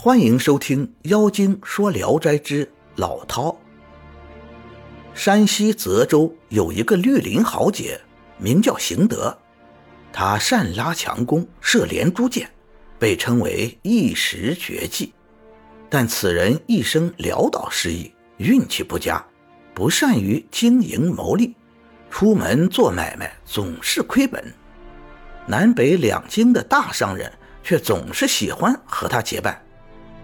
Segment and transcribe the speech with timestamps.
[0.00, 3.52] 欢迎收听《妖精说聊斋之老饕》。
[5.12, 8.00] 山西泽州有一个绿林豪杰，
[8.38, 9.36] 名叫邢德，
[10.12, 12.48] 他善拉强弓，射连珠箭，
[12.96, 15.12] 被称为一时绝技。
[15.90, 19.26] 但此人一生潦倒失意，运气不佳，
[19.74, 21.56] 不善于经营谋利，
[22.08, 24.54] 出门做买卖总是亏本。
[25.44, 27.32] 南北两京的大商人
[27.64, 29.60] 却总是喜欢和他结伴。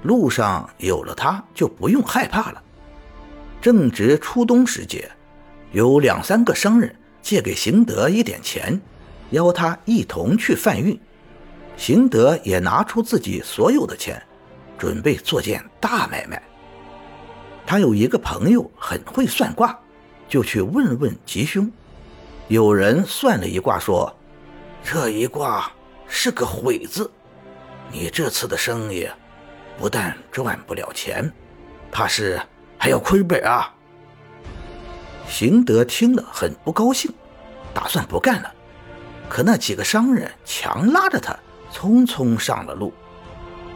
[0.04, 2.62] 路上有了他，就不用害怕了。
[3.60, 5.10] 正值初冬时节，
[5.72, 8.80] 有两三个商人借给邢德一点钱，
[9.30, 10.98] 邀他一同去贩运。
[11.76, 14.22] 邢德也拿出自己所有的钱，
[14.78, 16.40] 准备做件大买卖。
[17.66, 19.76] 他有一个朋友很会算卦，
[20.28, 21.72] 就去问问吉凶。
[22.48, 24.14] 有人算了一卦，说
[24.84, 25.72] ：“这一卦
[26.06, 27.10] 是个悔字，
[27.90, 29.08] 你这次的生意。”
[29.78, 31.30] 不但赚不了钱，
[31.90, 32.40] 怕是
[32.78, 33.74] 还要亏本啊！
[35.26, 37.12] 邢德听了很不高兴，
[37.72, 38.52] 打算不干了。
[39.28, 41.36] 可那几个商人强拉着他，
[41.72, 42.92] 匆匆上了路。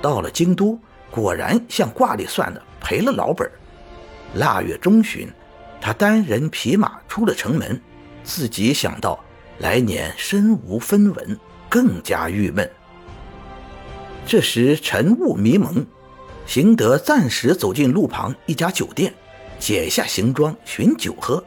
[0.01, 0.79] 到了京都，
[1.11, 3.51] 果然像卦里算的，赔了老本。
[4.35, 5.29] 腊月中旬，
[5.81, 7.81] 他单人匹马出了城门，
[8.23, 9.19] 自己想到
[9.59, 12.71] 来年身无分文，更加郁闷。
[14.29, 15.87] 这时晨雾迷蒙，
[16.45, 19.11] 邢德暂时走进路旁一家酒店，
[19.59, 21.43] 解下行装寻酒喝，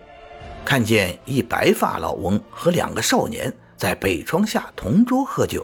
[0.66, 5.64] 看见一白发老翁和两个少年在北窗下同桌喝酒，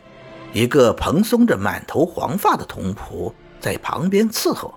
[0.53, 4.71] 一个蓬松着满头黄发的童仆在旁边伺候。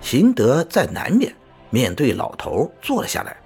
[0.00, 1.32] 邢德在南面
[1.70, 3.36] 面对老头坐了下来，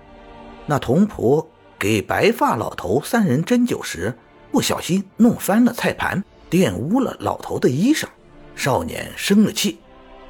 [0.65, 1.47] 那童仆
[1.79, 4.15] 给白发老头三人斟酒时，
[4.51, 6.25] 不小心弄翻了菜盘。
[6.51, 8.05] 玷污了老头的衣裳，
[8.55, 9.79] 少年生了气，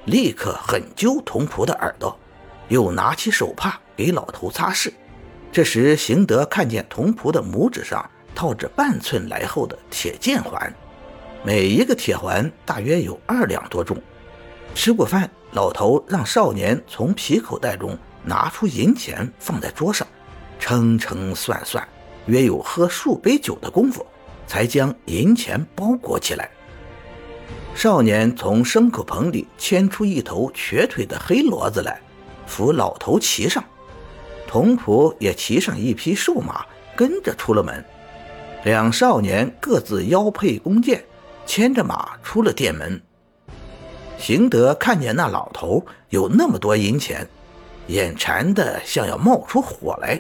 [0.06, 2.19] 立刻狠揪童仆的耳朵，
[2.69, 4.92] 又拿起手帕给老头擦拭。
[5.52, 10.74] 这时，邢德看见童仆的拇指上套着半寸来厚的铁剑环，
[11.42, 13.96] 每一个铁环大约有二两多重。
[14.74, 20.07] 吃过饭，老头让少年从皮口袋中拿出银钱放在桌上，
[20.58, 21.86] 称称算算，
[22.27, 24.05] 约有喝数杯酒的功夫。
[24.46, 26.51] 才将银钱包裹起来。
[27.74, 32.01] 少年从牲口棚里牵出一头瘸腿的黑骡子来，
[32.46, 33.62] 扶老头骑上。
[34.46, 36.64] 童仆也骑上一匹瘦马，
[36.96, 37.85] 跟着出了门。
[38.64, 41.05] 两少年各自腰佩弓箭，
[41.45, 43.01] 牵着马出了店门。
[44.18, 47.29] 邢德看见那老头有那么多银钱，
[47.89, 50.18] 眼馋的像要冒出火来，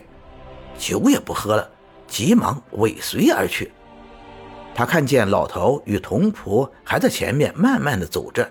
[0.78, 1.70] 酒也不喝了，
[2.06, 3.72] 急忙尾随而去。
[4.76, 8.46] 他看见老头与童仆还在前面慢慢的走着，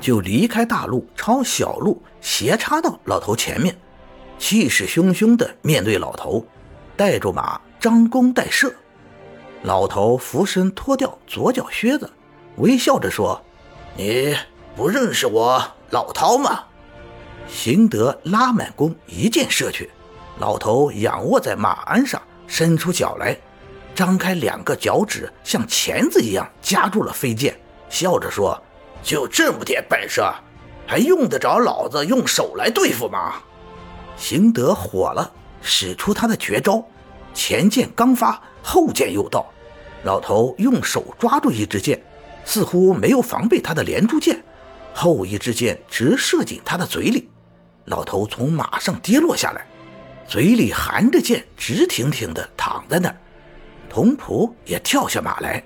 [0.00, 3.78] 就离开大路，抄小路斜插到老头前面，
[4.40, 6.44] 气势汹汹的面对老头，
[6.96, 8.74] 带着马张弓待射。
[9.62, 12.10] 老头俯身脱掉左脚靴子，
[12.56, 13.40] 微笑着说
[13.96, 14.36] ：“你
[14.74, 16.64] 不认识我老饕吗？”
[17.46, 19.88] 邢德拉满弓，一箭射去，
[20.40, 23.38] 老头仰卧在马鞍上，伸出脚来。
[24.04, 27.56] 张开两个脚趾，像钳子一样夹住了飞剑，
[27.88, 28.60] 笑着说
[29.00, 30.20] ：“就这么点本事，
[30.88, 33.34] 还用得着老子用手来对付吗？”
[34.18, 36.84] 邢德火了，使出他的绝招，
[37.32, 39.48] 前剑刚发，后剑又到。
[40.02, 42.02] 老头用手抓住一支箭，
[42.44, 44.42] 似乎没有防备他的连珠箭，
[44.92, 47.30] 后一支箭直射进他的嘴里。
[47.84, 49.64] 老头从马上跌落下来，
[50.26, 53.16] 嘴里含着剑，直挺挺地躺在那儿。
[53.92, 55.62] 童仆也跳下马来，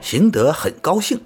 [0.00, 1.20] 邢德很高兴，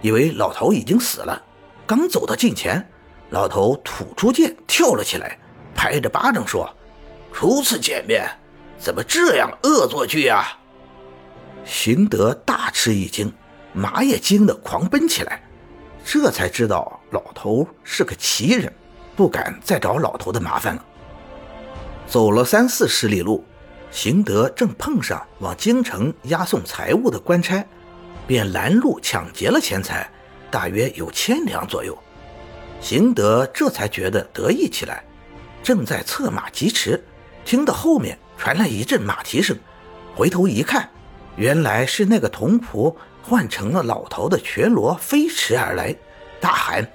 [0.00, 1.42] 以为老头已经死了。
[1.88, 2.88] 刚走到近前，
[3.30, 5.36] 老头吐出剑，跳了起来，
[5.74, 6.72] 拍着巴掌说
[7.34, 8.30] ：“初次见面，
[8.78, 10.56] 怎么这样恶作剧啊？”
[11.66, 13.32] 邢德大吃一惊，
[13.72, 15.42] 马也惊得狂奔起来，
[16.04, 18.72] 这才知道老头是个奇人，
[19.16, 20.84] 不敢再找老头的麻烦了。
[22.06, 23.44] 走了三四十里路。
[23.90, 27.64] 邢德正碰上往京城押送财物的官差，
[28.26, 30.08] 便拦路抢劫了钱财，
[30.50, 31.96] 大约有千两左右。
[32.80, 35.04] 邢德这才觉得得意起来，
[35.62, 37.02] 正在策马疾驰，
[37.44, 39.58] 听到后面传来一阵马蹄声，
[40.14, 40.88] 回头一看，
[41.36, 45.94] 原来是那个童仆换成了老头的瘸骡飞驰而来，
[46.40, 46.88] 大喊：“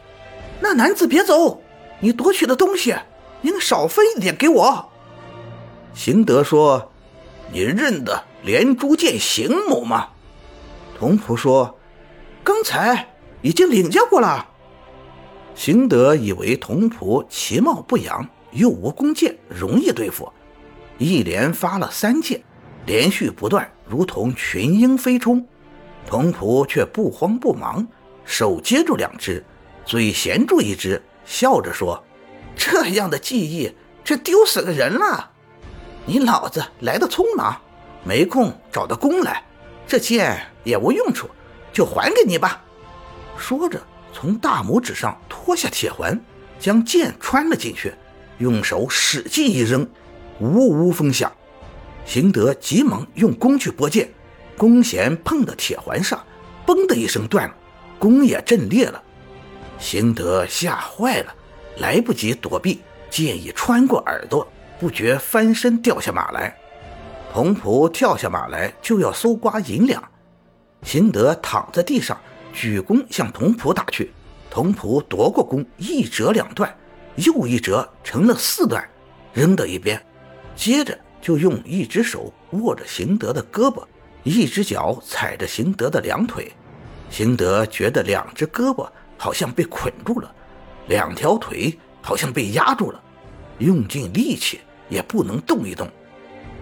[0.60, 1.62] 那男子别走！
[2.00, 2.96] 你夺取的东西，
[3.42, 4.90] 应少分一点给我。”
[5.96, 6.92] 邢德说
[7.52, 10.10] ：“你认得连珠剑邢某吗？”
[11.00, 11.80] 童仆说
[12.44, 14.50] ：“刚才已经领教过了。”
[15.56, 20.30] 邢德以为童仆其貌不扬，又无弓箭，容易对付，
[20.98, 22.44] 一连发了三箭，
[22.86, 25.48] 连续不断，如同群鹰飞冲。
[26.06, 27.88] 童仆却不慌不忙，
[28.26, 29.44] 手接住两只，
[29.86, 32.04] 嘴衔住一只，笑着说
[32.54, 33.72] ：“这样的技艺，
[34.04, 35.32] 这丢死个人了。
[36.06, 37.60] 你老子来的匆忙，
[38.04, 39.44] 没空找到弓来，
[39.88, 41.30] 这剑也无用处，
[41.74, 42.64] 就还给你吧。”
[43.38, 43.82] 说着，
[44.14, 46.20] 从大拇指上脱下铁环，
[46.60, 47.94] 将剑穿了进去，
[48.38, 49.88] 用手使劲一扔，
[50.40, 51.32] 呜呜风响。
[52.06, 54.10] 邢德急忙用弓去拨剑。
[54.58, 56.24] 弓弦碰到铁环上，
[56.66, 57.56] 嘣的一声断了，
[58.00, 59.04] 弓也震裂了。
[59.80, 61.36] 邢德吓坏了，
[61.80, 62.80] 来不及躲避，
[63.10, 64.48] 剑已穿过耳朵，
[64.80, 66.56] 不觉翻身掉下马来。
[67.34, 70.04] 童仆跳下马来就要搜刮银两，
[70.84, 72.18] 邢德躺在地上，
[72.54, 74.12] 举弓向童仆打去。
[74.50, 76.74] 童仆夺过弓，一折两断，
[77.16, 78.88] 又一折成了四段，
[79.34, 80.02] 扔到一边，
[80.56, 83.84] 接着就用一只手握着邢德的胳膊。
[84.24, 86.52] 一只脚踩着邢德的两腿，
[87.10, 90.34] 邢德觉得两只胳膊好像被捆住了，
[90.88, 93.00] 两条腿好像被压住了，
[93.60, 94.60] 用尽力气
[94.90, 95.90] 也不能动一动。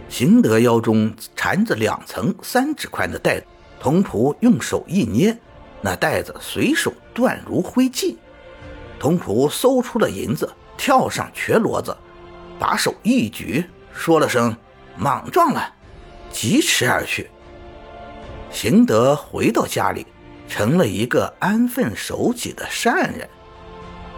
[0.09, 3.41] 邢德腰中缠着两层三指宽的带，
[3.79, 5.35] 童仆用手一捏，
[5.81, 8.15] 那带子随手断如灰烬。
[8.99, 11.95] 童仆搜出了银子，跳上瘸骡子，
[12.59, 14.55] 把手一举，说了声
[14.95, 15.73] “莽撞了”，
[16.31, 17.29] 疾驰而去。
[18.51, 20.05] 邢德回到家里，
[20.47, 23.27] 成了一个安分守己的善人。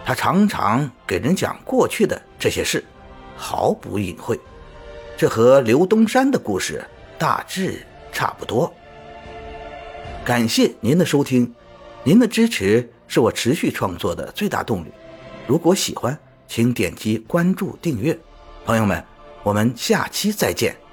[0.04, 2.84] 他常常给人讲过去的这些事，
[3.36, 4.38] 毫不隐晦。
[5.16, 6.80] 这和刘东山的故事
[7.18, 8.72] 大致差不多。
[10.24, 11.52] 感谢您的收听，
[12.04, 14.92] 您的支持是我持续创作的最大动力。
[15.44, 16.16] 如果喜欢，
[16.46, 18.16] 请点击关注订阅。
[18.64, 19.04] 朋友们，
[19.42, 20.85] 我们下期再见。